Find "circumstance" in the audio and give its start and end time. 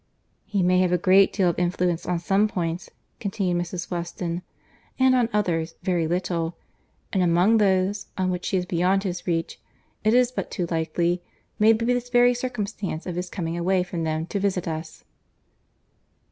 12.33-13.05